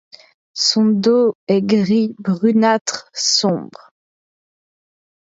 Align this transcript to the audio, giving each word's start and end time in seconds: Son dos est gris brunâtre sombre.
Son 0.55 0.85
dos 0.99 1.35
est 1.47 1.61
gris 1.61 2.15
brunâtre 2.17 3.07
sombre. 3.13 3.91